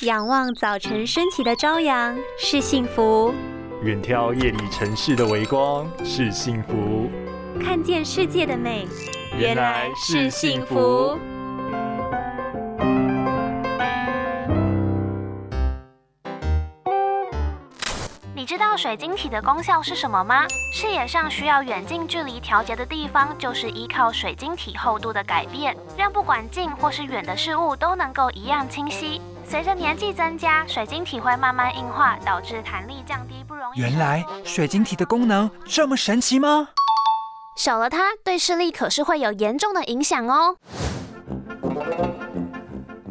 [0.00, 3.32] 仰望早晨升起的朝阳是幸福，
[3.84, 7.08] 远眺夜里城市的微光是幸福，
[7.62, 8.88] 看见世界的美
[9.38, 11.16] 原来是幸福。
[18.44, 20.46] 你知道水晶体的功效是什么吗？
[20.70, 29.18] 视野上需要远近距离调节的地方，就是依靠水晶体厚度的改变，让不管近或是远的事物都能够一样清晰。
[29.46, 33.80] 随着年纪增加，水晶体会慢慢硬化，导致弹力降低，不容易。
[33.80, 36.68] 原来水晶体的功能这么神奇吗？
[37.56, 40.58] 少了它，对视力可是会有严重的影响哦。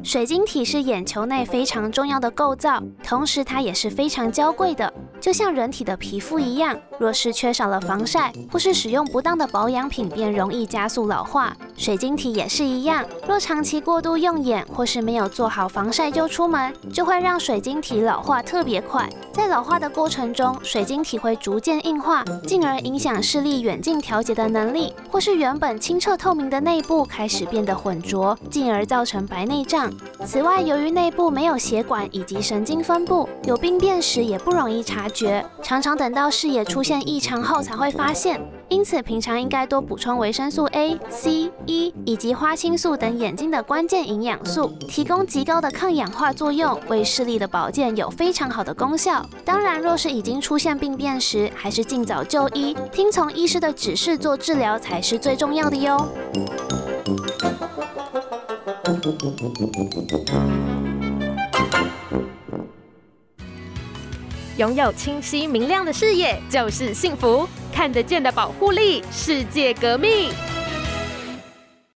[0.03, 4.93] 水晶体是眼球内非常重要的构造，同时它也是非常娇贵的。
[5.21, 11.53] 就像人体的皮肤一样，若是缺少了防晒，或是使用不当的保养品，便容易加速老化。
[11.75, 19.09] 水晶体也是一样，若长期过度用眼，或是没有做好防晒就出门，就会让水晶体老化特别快。
[19.33, 29.91] 在老化的过程中，水晶体会逐渐硬化，进而影响视力远近调节的能力，或是原本清澈透明的内部开始变得浑浊，进而造成白内障。
[30.25, 38.39] 此外，由于内部没有血管以及神经分布，有病变时也不容易察觉，常常等到视野出现异常后才会发现。
[38.69, 49.23] 因此，平常应该多补充维生素 A、C、E 以及花青素等眼睛的关键营养素，提供极高的抗氧化作用，为视力的保健有非常好的功效。
[49.45, 56.07] 当然，若是已经出现病变时，还是尽早就医，听从医师的指示做治疗才是最重要的哟。
[64.57, 70.29] 拥有清晰明亮的视野就是幸福，看得见的保护力，世界革命。